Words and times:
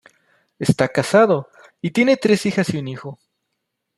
Está 0.57 0.87
casado 0.87 1.51
y 1.79 1.91
tiene 1.91 2.17
tres 2.17 2.47
hijas 2.47 2.73
y 2.73 2.79
un 2.79 2.87
hijo. 2.87 3.19